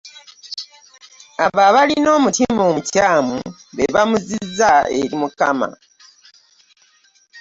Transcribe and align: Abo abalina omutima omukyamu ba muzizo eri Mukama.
Abo 1.43 1.59
abalina 1.69 2.09
omutima 2.17 2.61
omukyamu 2.69 3.37
ba 3.93 4.01
muzizo 4.09 4.71
eri 4.99 5.15
Mukama. 5.21 5.69